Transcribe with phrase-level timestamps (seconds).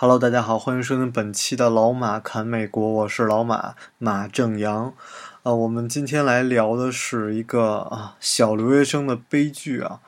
[0.00, 4.94] Hello，大家好，欢迎收听本期的老马侃美国，我是老马马正阳。
[5.42, 9.98] 呃，我们今天来聊的是一个啊小留学生的悲剧啊。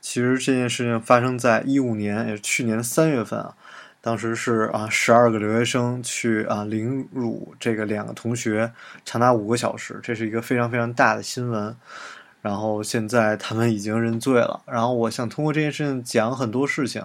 [0.00, 3.54] 其实这件事情发生在一五年，也是去年三月份啊。
[4.00, 8.72] 当时是啊十二个留学生去啊凌辱这个两个同学
[9.04, 11.76] 长达五个小时，这是一个非常非常大的新闻。
[12.42, 14.62] 然后现在他们已经认罪了。
[14.66, 17.04] 然后我想通过这件事情讲很多事情。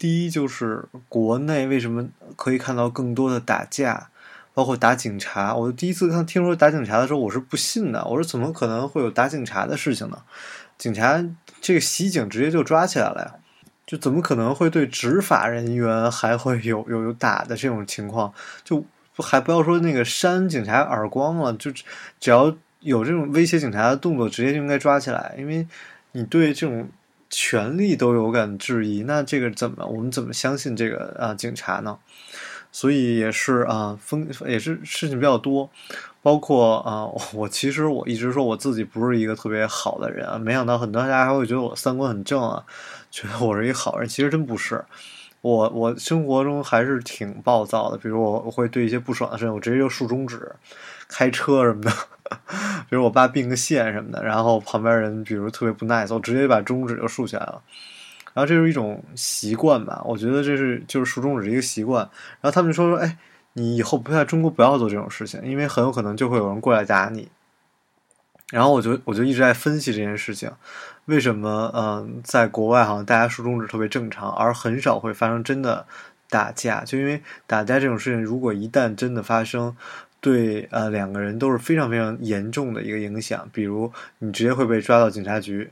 [0.00, 4.08] 第一就是国内为什么可以看到更多的打架，
[4.54, 5.54] 包括打警察。
[5.54, 8.02] 我第一次看听说打警察的时候，我是不信的。
[8.06, 10.22] 我说怎么可能会有打警察的事情呢？
[10.78, 11.22] 警察
[11.60, 13.34] 这个袭警直接就抓起来了呀，
[13.86, 18.32] 就怎么可能会对执法人员还会有有有打的这种情况？
[18.64, 18.82] 就
[19.18, 21.70] 还不要说那个扇警察耳光了，就
[22.18, 25.68] 只要有这种威胁警察的动作，直接就应该抓起来，因为
[26.12, 26.88] 你对这种。
[27.30, 31.96] 权力都有感质疑，那这个怎么我们怎么相信这个啊警察呢？
[32.72, 35.70] 所以也是啊风也是事情比较多，
[36.22, 42.64] 包括啊我其实我一直说我自己不是一个特别好的人啊，没想到很多大家还会觉得我三观很正啊，
[43.10, 44.84] 觉得我是一好人，其实真不是。
[45.40, 50.52] 我我生活中还是挺暴躁的，比如我我会对一些不爽的事情，我直接就竖中指，
[51.10, 51.92] 开车什么的。
[52.88, 57.60] 比如我爸并个线什么的，然后旁边人比如特别不 nice，我直接把中指就竖起来了。
[58.32, 62.08] 然后这是一种习惯吧，我觉得这是就是竖中指一个习惯。
[62.40, 63.18] 然后他们说说，哎，
[63.54, 67.28] 你以后不在中国不要做这种事情，因为很有可能就会有人过来打你。
[68.52, 70.52] 然后我就我就一直在分析这件事情，
[71.06, 75.84] 为什么嗯，在国外好像大家竖中指特别正常，而很少会发生真的
[76.28, 76.84] 打架？
[76.84, 79.76] 就因为打架这种事情，如果一旦真的发生。
[80.20, 83.48] 对，呃，两个人都是非常非常严重的一个影响。
[83.52, 85.70] 比如，你直接会被抓到警察局，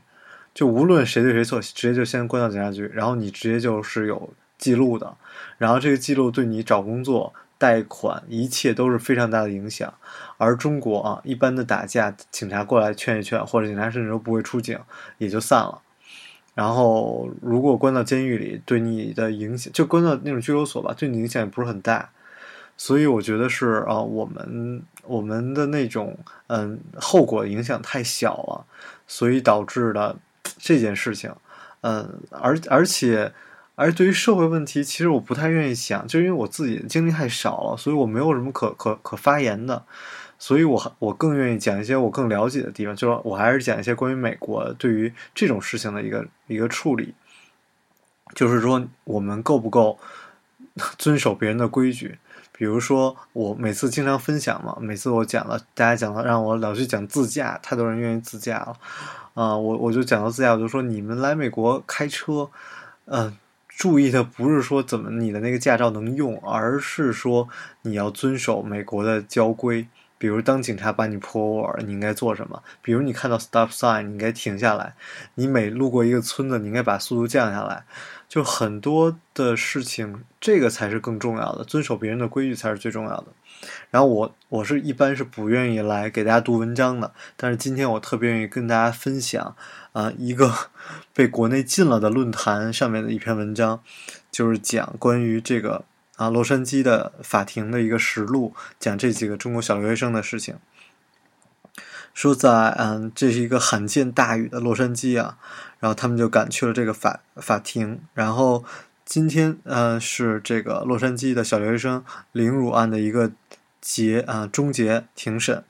[0.55, 5.15] 就无论谁对谁错，直接就先关到警察局，然后你直接就是有记录的，
[5.59, 9.93] 然后这个记录对你找工作、贷款，一切都是非常大的影响。
[10.37, 14.79] 而中国啊，一般的打架，警察过来劝一劝，或者警察甚至都不会出警，
[15.19, 15.79] 也就散了。
[16.55, 22.09] 然后，如果关到监狱里，对你的影响，就关到那种拘留所吧，对你影响也不是很大。
[22.81, 26.17] 所以我觉得是啊，我们我们的那种
[26.47, 28.65] 嗯后果影响太小了，
[29.05, 30.17] 所以导致了
[30.57, 31.29] 这件事情，
[31.81, 33.33] 嗯，而而且
[33.75, 39.83] 而对于社会问题，其实我不太愿意想，就因为我自己的经历太少了，所以我没有什么可可可发言的，
[40.37, 47.13] 所以我我更愿意讲一些我更了解的地方，就是我还是讲一些关于美国对于这种事情的一个一个处理，
[48.33, 49.99] 就是说我们够不够
[50.97, 52.19] 遵守别人的规矩。
[52.51, 58.75] 比如说，我每次经常分享嘛，每次我讲了，大家讲了，让我老去讲自驾，太多人愿意自驾了，
[59.33, 62.49] 啊，我我就讲到自驾，我就说你们来美国开车，
[63.05, 63.37] 嗯，
[63.69, 67.47] 注意的不是说怎么你的那个驾照能用，而是说
[67.83, 69.87] 你要遵守美国的交规。
[70.19, 72.61] 比如，当警察把你 pull over，你应该做什么？
[72.83, 74.93] 比如，你看到 stop sign，你应该停下来。
[75.35, 77.85] 你每路过一个村子，你应该把速度降下来。
[78.27, 83.27] 就很多的事情，这个才是更重要的，遵守别人的规矩才是最重要的。
[83.89, 89.55] 然后我我是一般是不愿意来给大家读文章的，但是今天我特别愿意跟大家分享
[89.93, 90.53] 啊一个
[91.15, 93.81] 被国内禁了的论坛上面的一篇文章，
[94.29, 95.85] 就是讲关于这个。
[96.19, 100.57] 啊，洛杉矶的法庭的一个实录，讲这几个中国小留学生的事情。
[102.13, 105.37] 说在嗯，这是一个罕见大雨的洛杉矶啊，
[105.79, 108.01] 然后他们就赶去了这个法法庭。
[108.13, 108.65] 然后
[109.05, 112.03] 今天嗯，是这个洛杉矶的小留学生
[112.33, 113.31] 凌辱案的一个
[113.79, 115.63] 结啊终结庭审。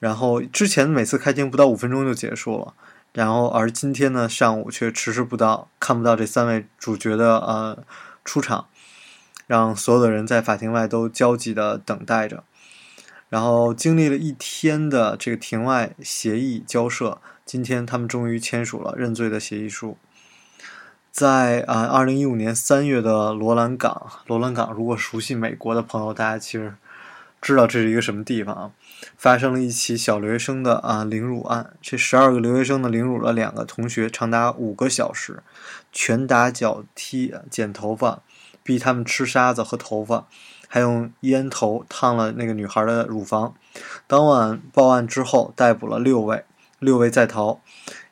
[0.00, 2.74] 然后之前每次开庭不到五分钟就结束了，
[3.12, 7.78] 然后而今天呢上午却迟迟不到，看不到这三位主角的呃
[8.24, 8.66] 出场。
[9.50, 12.44] 让所有的人在法庭外都焦急地等待着，
[13.28, 19.98] 然后经历了一天的这个庭外协议交涉，今天他们终于签署了认罪的协议书。
[21.10, 26.74] 在啊，二零一五年三月的罗兰港，罗兰港，如果熟悉美国的朋友，大家其实
[27.42, 28.70] 知道这是一个什么地方啊？
[29.16, 35.42] 发生了一起小留学生的啊凌辱案，这十二个留学生呢凌辱了两个同学长达五个小时，
[35.90, 38.22] 拳打脚踢、剪头发。
[38.70, 40.28] 逼他们吃沙子和头发，
[40.68, 43.52] 还用烟头烫了那个女孩的乳房。
[44.06, 46.44] 当晚报案之后，逮捕了六位，
[46.78, 47.60] 六位在逃，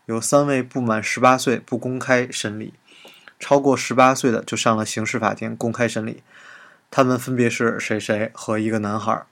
[0.07, 2.75] 有三位不满十八岁不公开审理，
[3.39, 6.25] 超过十八岁的就上了刑事法庭公开审理。
[6.91, 9.25] 他们分别是谁谁和一个男孩。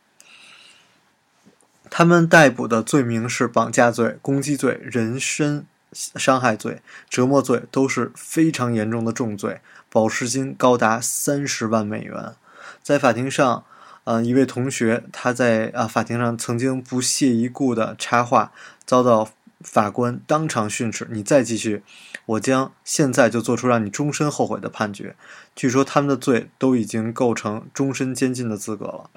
[1.90, 9.60] 他们逮捕的罪名是绑架罪、攻击罪、人身伤害罪、折磨罪，都是非常严重的重罪，
[9.90, 12.34] 保释金高达三十万美元。
[12.82, 13.64] 在法庭上，
[14.04, 18.52] 呃，一位同学他在啊法庭上曾经不屑一顾的插话，
[18.84, 19.28] 遭到
[19.60, 21.82] 法官当场训斥：“你再继续，
[22.26, 25.16] 我将现在就做出让你终身后悔的判决。”
[25.56, 29.10] 据说他们的罪都已经构成终身监禁的资格了。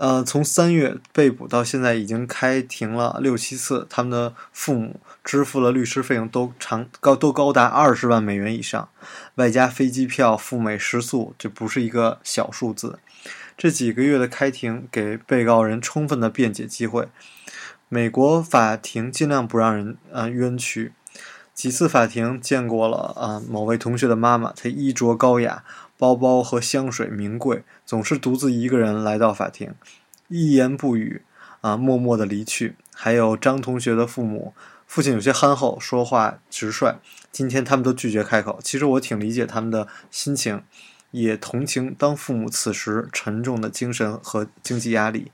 [0.00, 3.86] 呃，从三月被捕到现在，已经开庭了六七次。
[3.90, 8.88] 他们的父母支付了律师费用，都长高都高达二十万美元以上，
[9.34, 12.98] 外加飞机票、赴美食宿，这不是一个小数字。
[13.58, 17.08] 这几个月的开庭，给被告人充分的辩解机会。
[17.90, 20.94] 美国法庭尽量不让人呃冤屈。
[21.52, 25.62] 几次法庭见过了啊，某位同学的妈妈，她衣着高雅。
[26.00, 29.74] 包包和香水名贵，总是独自一个人来到法庭，
[30.28, 31.20] 一言不语，
[31.60, 32.74] 啊，默默的离去。
[32.94, 34.54] 还有张同学的父母，
[34.86, 36.96] 父亲有些憨厚，说话直率，
[37.30, 38.58] 今天他们都拒绝开口。
[38.64, 40.62] 其实我挺理解他们的心情，
[41.10, 45.30] 也同情当父母此时沉重的精神和经济压力。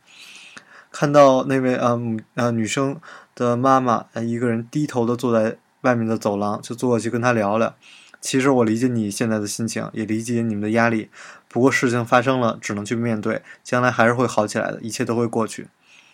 [0.90, 3.00] 看到那位啊母啊女生
[3.36, 7.72] 的妈妈，一个人低头的坐在外面的走廊，就坐过去跟她聊聊。
[8.20, 11.10] 其实我理解你现在的心情，也理解你们的压力。
[11.48, 15.68] 不过事情发生了，只能去面对，将来还是会好起来的，一切都会过去。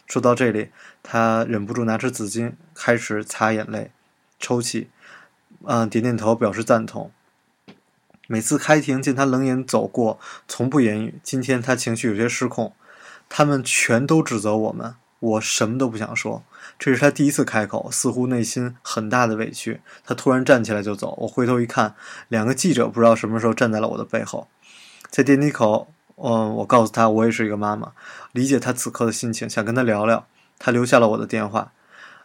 [0.07, 0.69] 说到这里，
[1.03, 3.91] 他忍不住拿出纸巾，开始擦眼泪，
[4.39, 4.89] 抽泣，
[5.65, 7.11] 嗯，点点头表示赞同。
[8.27, 11.15] 每次开庭见他冷眼走过，从不言语。
[11.23, 12.75] 今天他情绪有些失控，
[13.29, 14.95] 他们全都指责我们。
[15.23, 16.43] 我什么都不想说，
[16.81, 19.81] 这是他第一次开口，似乎内心很大的委屈。
[20.05, 21.95] 他突然站起来就走，我回头一看，
[22.27, 24.49] 两个记者不知道什么时候站在了我的背后。
[25.11, 27.93] 在电梯口，嗯，我告诉他我也是一个妈妈，
[28.33, 30.27] 理解他此刻的心情，想跟他聊聊。
[30.59, 31.71] 他留下了我的电话。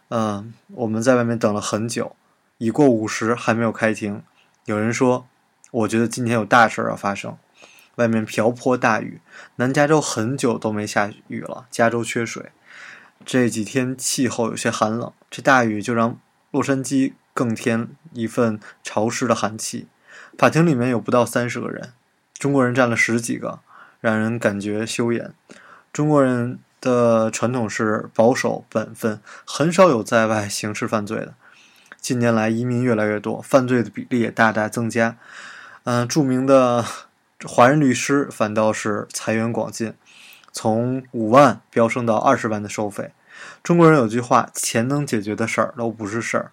[0.08, 2.16] 嗯，我们在外面等了很久，
[2.58, 4.22] 已过午时还没有开庭。
[4.64, 5.28] 有人说，
[5.70, 7.36] 我觉得今天有大事要发生。
[7.94, 9.20] 外面瓢泼大雨，
[9.56, 12.50] 南加州很久都没下雨了，加州缺水。
[13.30, 16.18] 这几天气候有些寒冷，这大雨就让
[16.50, 19.86] 洛杉矶更添一份潮湿的寒气。
[20.38, 21.92] 法庭里面有不到三十个人，
[22.38, 23.60] 中国人占了十几个，
[24.00, 25.34] 让人感觉羞颜。
[25.92, 31.34] 中国人的传统是保守本分，很少有在外刑事犯罪的。
[32.00, 35.18] 近年来移民越来越多，犯罪的比例也大大增加。
[35.84, 36.82] 嗯，著名的
[37.44, 39.92] 华人律师反倒是财源广进。
[40.50, 43.12] 从五万飙升到二十万的收费，
[43.62, 46.52] 中国人有句话：“钱能解决的事儿都不是事儿。”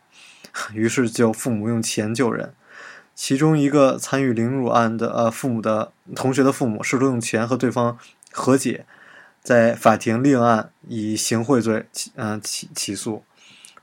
[0.74, 2.54] 于是就父母用钱救人。
[3.14, 7.98] 其中一个参与凌辱案的呃父母的同学的父母试图用钱和对方
[8.32, 8.86] 和解，
[9.42, 13.24] 在法庭另案以行贿罪起嗯起起诉。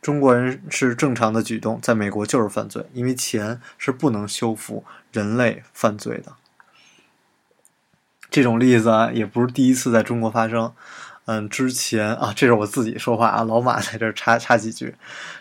[0.01, 6.35] 中国人是正常的举动，在美国就是犯罪，因为钱是不能修复人类犯罪的。
[8.31, 10.73] 这种例子啊，也不是第一次在中国发生。
[11.33, 14.95] 嗯，之前啊，这是我自己说话啊，老马在这插插几句。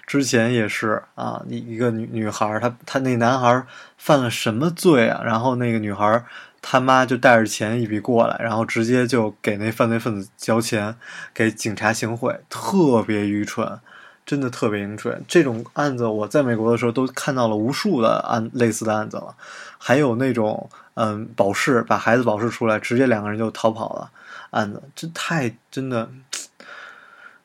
[0.07, 3.65] 之前也是啊，一一个女女孩，她她那男孩
[3.97, 5.21] 犯了什么罪啊？
[5.25, 6.23] 然后那个女孩
[6.61, 10.95] 他妈就带着钱一笔过来，然后直接就给那犯罪分子交钱，
[11.33, 13.79] 给警察行贿，特别愚蠢，
[14.31, 15.21] 真的特别愚蠢。
[15.27, 19.35] 这种案子我在美国的时候都看到了无数的案类似的案子了，
[19.77, 20.69] 还有那种。
[20.93, 24.11] 嗯，保释把孩子保释出来，直接两个人就逃跑了。
[24.49, 26.07] 案子这太真的，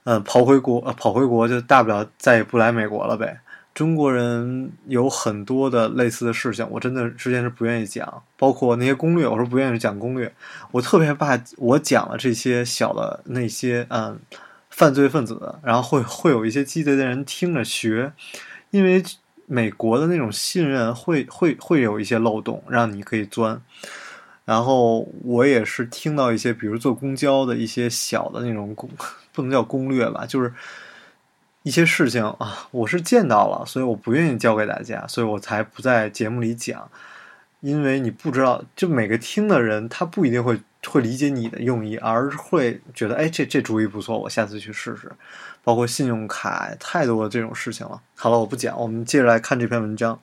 [0.02, 3.38] 嗯，跑回国，跑回国就大不了再也不来美国了呗。
[3.72, 10.30] 中国人有很多的类似的事情，我真的之前是不愿意讲，包括那些攻略，我是不愿意讲攻略。
[10.72, 14.18] 我特别怕我讲了这些小的那些嗯
[14.76, 18.12] 犯罪分子，然后会会有一些鸡贼的人听着学，
[18.70, 19.02] 因为。
[19.48, 23.62] 美国的那种信任会会会有一些漏洞，让你可以钻。
[24.44, 28.90] 然后我也是听到一些，比如坐公交的一些小的那种攻，
[29.32, 30.52] 不能叫攻略吧，就是
[31.62, 36.90] 一些事情啊，我是见到了，所以我不愿意教给大家，所以我才不在节目里讲。
[37.60, 45.10] 因为你不知道，就每个听的人他不一定会会理解你的用意，而会觉得哎，这这主意不错，我下次去试试。
[45.62, 48.00] 包括信用卡，太多这种事情了。
[48.14, 50.20] 好了，我不讲，我们接着来看这篇文章。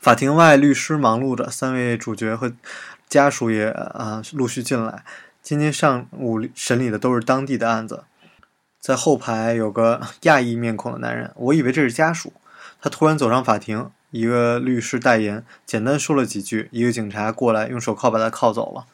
[0.00, 2.52] 法庭外，律师忙碌着，三位主角和
[3.08, 5.04] 家属也啊陆续进来。
[5.42, 8.04] 今天上午审理的都是当地的案子。
[8.80, 12.32] 在后排有个亚裔面孔的男人，我以为这是家属。
[12.80, 18.86] 他突然走上法庭，一个律师代言，简单说了几句，一个警察过来用手铐把他铐走了。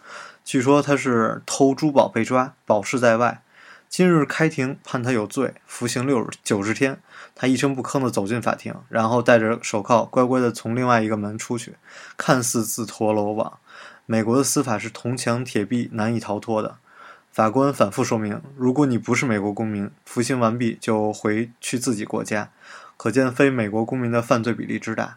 [0.44, 3.42] 据说他是偷珠宝被抓，保释在外。
[3.88, 7.00] 今日开庭判他有罪，服刑六九十天。
[7.34, 11.74] 他一声不吭地走进法庭，然后戴着手铐，乖乖地从另外一个门出去，
[12.16, 13.58] 看似自投罗网。
[14.06, 16.76] 美国的司法是铜墙铁壁，难以逃脱的。
[17.32, 22.50] 法官反复说明，如果你不是美国公民，服刑完毕就回去自己国家。
[22.98, 25.16] 可见非美国公民的犯罪比例之大。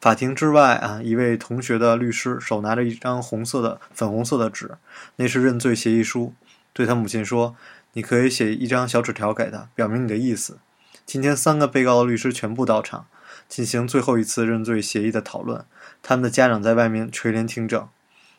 [0.00, 4.72] 法庭之外啊，一位同学的律师手拿着一张红色的、粉红色的纸，
[5.14, 6.34] 那是认罪协议书，
[6.72, 7.54] 对他母亲说。
[7.92, 10.58] 你可以写一张小纸条给他，表明你的意思。
[11.04, 13.06] 今天三个被告的律师全部到场，
[13.48, 15.64] 进行最后一次认罪协议的讨论。
[16.02, 17.86] 他们的家长在外面垂帘听证。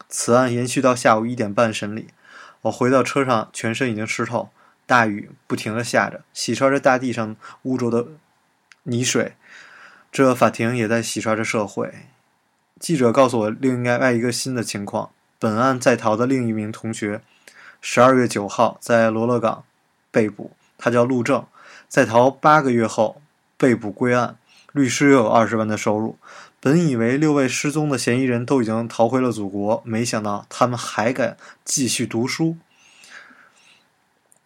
[0.09, 2.07] 此案延续到下午一点半审理。
[2.63, 4.49] 我回到车上，全身已经湿透，
[4.87, 8.07] 大雨不停地下着，洗刷着大地上污浊的
[8.83, 9.35] 泥水。
[10.11, 11.93] 这法庭也在洗刷着社会。
[12.79, 17.21] 记者告诉我另外一个新的情况：本案在逃的另一名同学。
[17.81, 19.65] 十二月九号在罗勒港
[20.11, 21.45] 被捕，他叫陆正，
[21.87, 23.21] 在逃八个月后
[23.57, 24.37] 被捕归案。
[24.71, 26.17] 律师又有二十万的收入。
[26.59, 31.35] 本以为六位失踪的嫌疑人都已经逃回了祖国，没想到他们还敢
[31.65, 32.57] 继续读书。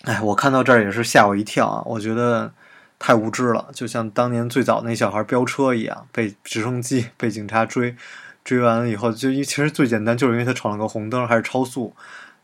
[0.04, 1.84] 哎，我看到这儿也是吓我一跳啊！
[1.86, 2.54] 我觉得
[3.00, 7.96] 太无知了，就像当年最早那小孩飙车一样，被直升机被警察追，
[8.44, 11.94] 追完了以后，就其实最简单，就是因为他闯了个红灯，还是超速。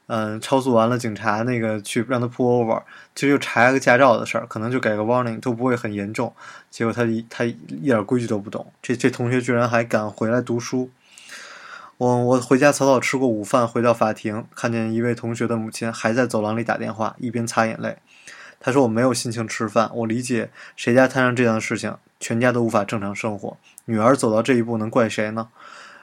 [0.08, 2.84] 嗯，超速完了，警察那个去让他 pull over，
[3.16, 6.32] 其实就查个驾照的事儿，可能就给个 warning 都不会很严重。
[6.70, 10.90] 结果他一他一点规矩都不懂，这这同学居然还敢回来读书。
[11.98, 17.98] 我我回家草草吃过午饭，回到法庭，看见一位同学的母亲还在走廊里打电话，一边擦眼泪。
[18.66, 23.58] 他说我没有心情吃饭，我理解谁家摊上这样的事情，全家都无法正常生活。
[23.84, 25.50] 女儿走到这一步，能怪谁呢？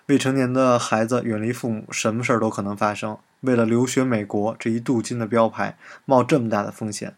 [0.04, 3.16] 未成年的孩子远离父母，什么事儿都可能发生。
[3.40, 7.14] 为了留学美国这一镀金的标牌，冒这么大的风险，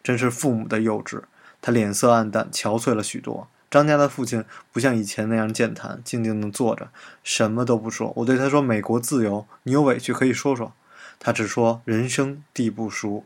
[0.00, 1.22] 真是父母的幼稚。
[1.60, 3.48] 他脸色暗淡，憔悴了许多。
[3.68, 6.90] 张家的父亲不像以前那样健谈，静静地坐着，
[7.24, 8.12] 什么都不说。
[8.18, 10.72] 我对他说：“美国自由，你有委屈可以说说。”
[11.18, 13.24] 他只说：“人生地不熟。”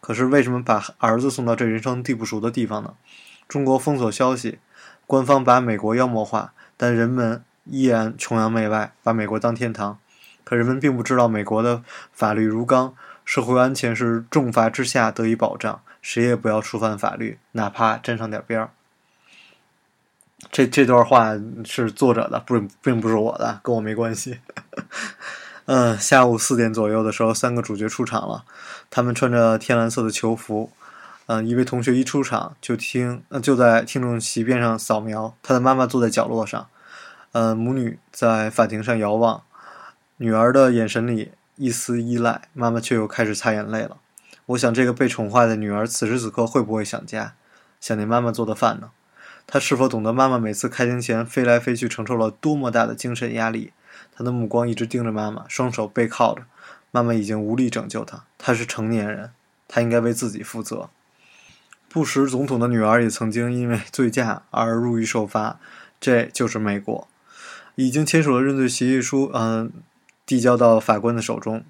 [0.00, 2.94] 可是为什么把儿子送到这人生地不熟的地方呢？
[3.48, 4.58] 中国封锁消息，
[5.06, 9.98] 官方把美国妖魔化，但人们依然崇洋媚外，把美国当天堂。
[10.44, 18.70] 可人们并不知道，美国的法律如钢，社会安全是重罚之下得以保障，谁也不要触犯法律，哪怕沾上点边儿。
[20.52, 21.32] 这这段话
[21.64, 24.38] 是作者的，不并不是我的，跟我没关系。
[25.70, 28.44] 嗯，下午四点左右的时候，三个主角出场了，
[28.88, 30.72] 他们穿着天蓝色的囚服。
[31.26, 36.68] 嗯，一位同学一出场就听，就在听众席边上扫描，他的妈妈坐在角落上。
[37.32, 39.42] 嗯，母女在法庭上遥望。
[40.16, 43.98] 女儿的眼神里一丝依赖，妈妈却又开始擦眼泪了。
[44.46, 47.34] 我想，这个被宠坏的女儿此时此刻会不会想家，
[47.78, 48.88] 想念妈妈做的饭呢？
[49.46, 53.72] 她是否懂得妈妈每次开庭前飞来飞去承受了多么大的精神压力？
[54.16, 56.42] 他的目光一直盯着妈妈，双手背靠着。
[56.90, 58.24] 妈妈已经无力拯救他。
[58.38, 59.30] 他是成年人，
[59.66, 60.90] 他应该为自己负责。
[61.88, 65.58] 布什总统的女儿也曾经因为醉驾而入狱受罚，
[66.00, 67.06] 这就是美国。
[67.74, 69.72] 已经签署了认罪协议书，嗯。
[70.26, 71.64] 递交到法官的手中，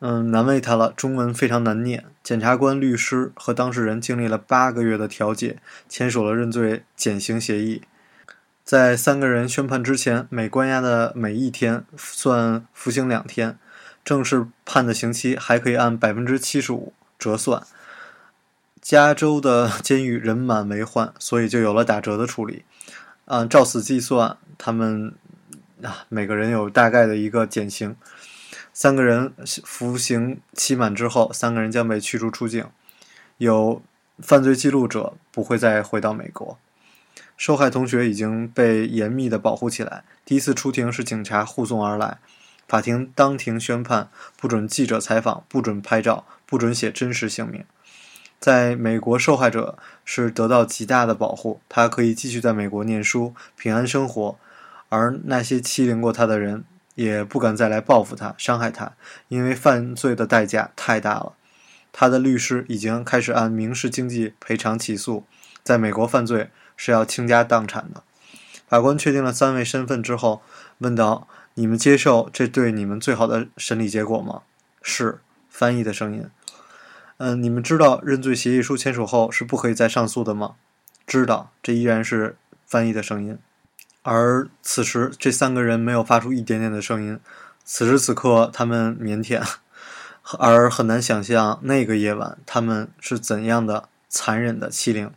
[0.00, 0.92] 嗯，难为他了。
[0.96, 2.04] 中文非常难念。
[2.20, 7.82] 检察官、律师和当事人经历了八个月的调解，签署了认罪减刑协议。
[8.70, 13.58] 在三个人宣判之前，每关押的每一天算服刑两天，
[14.04, 17.64] 正式判的刑期还可以按百分之七十五折算。
[18.80, 22.64] 加州的监狱人满为患，所以就有了打折的处理。
[23.24, 25.14] 按照此计算，他们。
[25.82, 27.96] 啊，每个人有大概的一个减刑，
[28.72, 29.32] 三个人
[29.64, 32.64] 服刑期满之后，三个人将被驱逐出境。
[33.38, 33.82] 有
[34.20, 36.56] 犯罪记录者不会再回到美国。
[37.40, 40.04] 受害同学已经被严密的保护起来。
[40.26, 42.18] 第一次出庭是警察护送而来，
[42.68, 47.64] 法庭当庭宣判，不准记者采访，不准拍照，不准写真实姓名。
[48.38, 54.36] 在美国，受害者是得到极大的保护，他可以继续在美国念书，平安生活。
[54.90, 58.92] 而那些欺凌过他的人也不敢再来报复他、伤害他，
[59.28, 61.32] 因为犯罪的代价太大了。
[61.90, 65.24] 他的律师已经开始按民事经济赔偿起诉。
[65.62, 66.50] 在美国，犯罪
[66.82, 68.02] 是要倾家荡产的。
[68.66, 70.40] 法官确定了三位身份之后，
[70.78, 74.40] 问道：“你们接受这对你们最好的审理结果吗？
[74.80, 75.18] 是
[75.50, 76.26] 翻译的声音。
[77.18, 80.54] 嗯，你们知道认罪协议书签署后是不可以再上诉的吗？
[81.06, 83.36] 知道，这依然是翻译的声音。
[84.02, 87.20] 而此时，这三个人没有发出一点点的声音。
[87.62, 89.46] 此时此刻，他们腼腆，
[90.38, 95.12] 而很难想象那个夜晚他们是怎样的残忍的欺凌。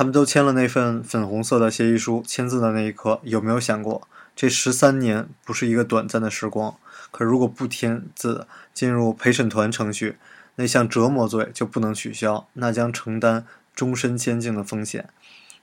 [0.00, 6.74] 他们都签了那份粉红色的协议书，签字的那一刻，有没有想过，这十三年不是一个短暂的时光？
[7.10, 10.16] 可如果不签字，进入陪审团程序，
[10.54, 15.10] 那项折磨罪就不能取消，那将承担终身监禁的风险。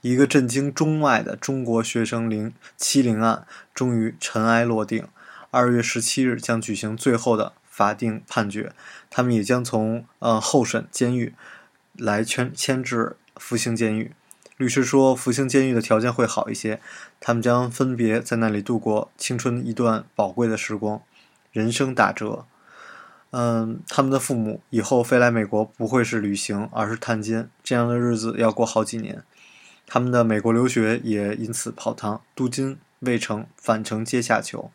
[0.01, 5.07] 一个震惊中外的中国学生凌欺凌案终于尘埃落定。
[5.49, 8.73] 二月十七日将举行最后的法定判决，
[9.09, 11.33] 他们也将从呃候审监狱
[11.95, 14.11] 来签迁至服刑监狱。
[14.57, 16.81] 律师说，服刑监狱的条件会好一些，
[17.19, 21.01] 他们将分别在那里度过青春一段宝贵的时光，
[21.51, 22.45] 人生打折。
[23.29, 29.23] 嗯，他们的父母以后飞来美国不会是旅行，而是探监，这样的日子要过好几年。
[29.85, 34.71] 他们的美国留学也因此泡汤，镀金未成，反成阶下囚。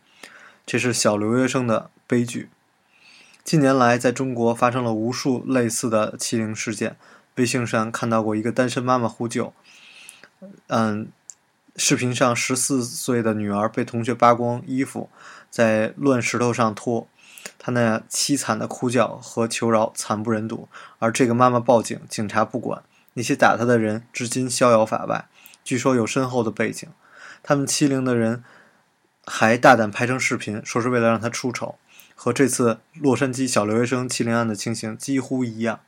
[0.64, 2.48] 这是小留学生的悲剧。
[3.42, 6.94] 近年来，在中国发生了无数类似的欺凌事件。
[7.36, 9.54] 微信上看到过一个单身妈妈呼救。
[10.68, 11.08] 嗯，
[11.76, 15.08] 视频上十四岁的女儿被同学扒光衣服，
[15.50, 17.06] 在乱石头上拖，
[17.58, 20.68] 她那凄惨的哭叫和求饶惨不忍睹。
[20.98, 22.82] 而这个妈妈报警，警察不管，
[23.14, 25.26] 那些打她的人至今逍遥法外，
[25.62, 26.88] 据说有深厚的背景。
[27.42, 28.42] 他们欺凌的人
[29.24, 31.76] 还大胆拍成视频，说是为了让她出丑，
[32.14, 35.80] 和这次洛杉矶小留学生欺凌案的情形几乎一样。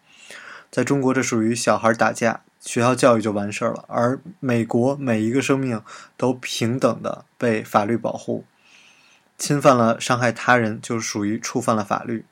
[0.70, 2.42] 在中国，这属于小孩打架。
[2.64, 5.82] 学校教育就完事儿了，而美国每一个生命
[6.16, 8.44] 都平等的被法律保护，
[9.36, 12.24] 侵犯了伤害他人就属于触犯了法律。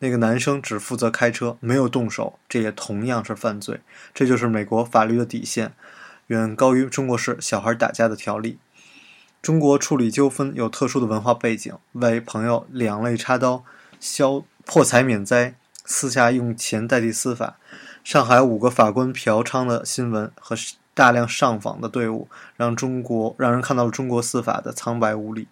[0.00, 3.80] 那个男生只负责开车，没有动手，这也同样是犯罪。
[4.14, 5.72] 这就是美国法律的底线，
[6.28, 8.58] 远高于中国式小孩打架的条例。
[9.40, 13.64] 中国处理纠纷有特殊的文化背景，为朋友两肋插刀，
[13.98, 17.56] 消破财免灾，私下用钱代替司法。
[18.08, 20.56] 上海五个法官嫖娼的新闻和
[20.94, 25.46] 大量上访的队伍，让中国让人看到了中国司法的苍白无力。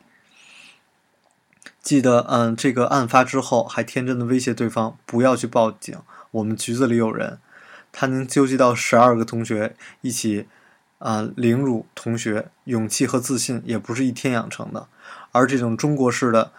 [1.83, 5.99] 记得，嗯，这个案发之后，还天真的威胁对方不要去报警，
[6.31, 7.38] 我们局子里有人。
[7.92, 10.49] 他能纠集到十二个同学一起，
[10.99, 14.88] 啊，凌辱同学，勇气和自信也不是一天养成的。
[15.33, 16.53] 而这种中国式的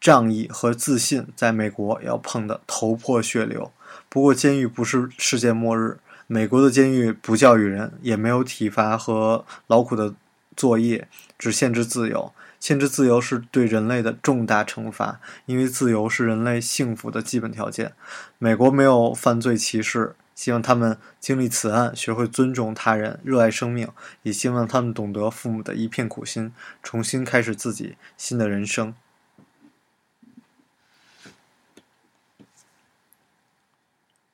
[0.00, 3.70] 仗义和自信，在美国要碰得头破血流。
[4.16, 5.98] 不过，监狱不是世界末日。
[6.26, 10.14] 美国的监狱不教育人，也没有体罚和劳苦的
[10.56, 11.06] 作业，
[11.38, 12.32] 只限制自由。
[12.58, 17.92] 限制自由是对人类的重大惩罚，因为自由是人类幸福的基本条件。
[18.38, 23.86] 美国没有犯罪歧视，希望他们经历此案，学会尊重他人，热爱生命，
[24.22, 28.94] 也希望他们懂得父母的一片苦心，重新开始自己新的人生。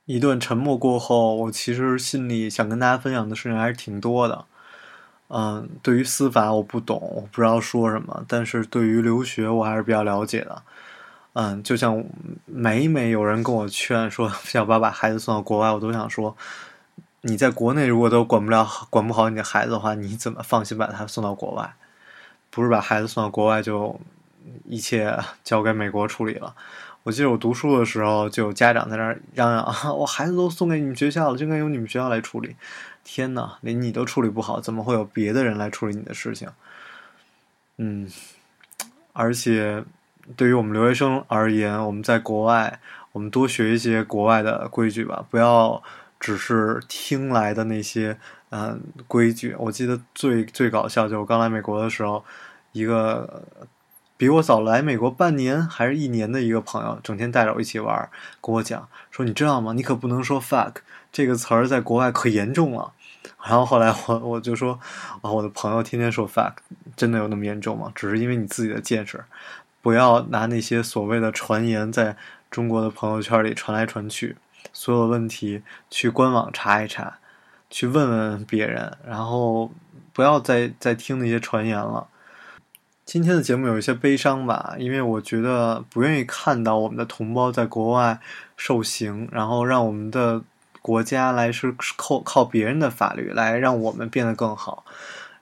[0.04, 4.44] 一顿沉默过后，我其实心里想跟大家分享的事情还是挺多的。
[5.28, 10.62] 嗯，对于司法我不懂，我不知道说什么；但是对于留学我还是比较了解的。
[11.34, 12.04] 嗯，就像
[12.46, 16.36] 每每有人跟我劝说 想把把孩子送到国外，我都想说：
[17.22, 21.74] 你在国内如果都管不了、管不好你的孩子的话，你怎么放心把他送到国外？
[22.50, 23.98] 不是把孩子送到国外就
[24.66, 26.54] 一切交给美国处理了。
[27.04, 29.64] 我记得我读书的时候，就有家长在那儿嚷嚷
[29.98, 32.54] ：“我孩子都送给你们学校了，就应该由你们学校来处理。”
[33.02, 36.48] 天哪，连你都处理不好，怎么会有别的人来处理你的事情？
[37.78, 38.08] 嗯，
[39.12, 39.82] 而且
[40.36, 42.78] 对于我们留学生而言，我们在国外，
[43.10, 45.82] 我们多学一些国外的规矩吧，不要
[46.20, 48.16] 只是听来的那些
[48.50, 49.56] 嗯规矩。
[49.58, 52.24] 我记得最最搞笑，就是我刚来美国的时候，
[52.70, 53.42] 一个。
[54.22, 58.08] 比我早来美国半年还是一年的一个朋友，整天带着我一起玩，
[58.40, 59.72] 跟我讲说：“你知道吗？
[59.72, 60.74] 你可不能说 fuck
[61.10, 62.92] 这个词儿，在国外可严重了。”
[63.44, 64.78] 然后后来我我就说
[65.22, 66.52] ：“啊，我的朋友天天说 fuck，
[66.94, 67.90] 真的有那么严重吗？
[67.96, 69.24] 只是因为你自己的见识，
[69.80, 72.16] 不要拿那些所谓的传言在
[72.48, 74.36] 中国的朋友圈里传来传去。
[74.72, 77.18] 所有问题去官网查一查，
[77.68, 79.72] 去问问别人，然后
[80.12, 82.06] 不要再再听那些传言了。”
[83.04, 88.20] 今天的节目有一些悲伤吧，因为我觉得不愿意看到我们的同胞在国外
[88.56, 90.42] 受刑，然后让我们的
[90.80, 94.84] 国家来是靠靠别人的法律来让我们变得更好，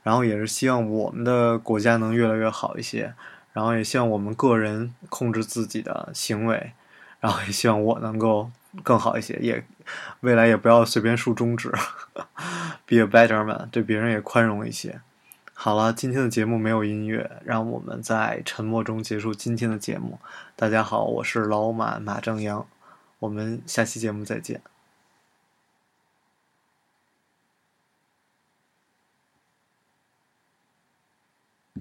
[0.03, 3.13] 然后也是希望我们的国家能越来越好一些，
[3.53, 6.73] 然后也希望我们个人控制自己的行为，
[7.21, 8.51] 然后也希望我能够
[8.83, 9.63] 更好一些，也
[10.21, 11.71] 未来也不要随便竖中指，
[12.87, 15.01] be a better man，对别人也宽容一些。
[15.63, 20.19] 好了，今天的节目没有音乐，让我们在沉默中结束今天的节目。
[20.57, 22.67] 大家好，我是老马马正阳，
[23.19, 24.63] 我们下期节目再见。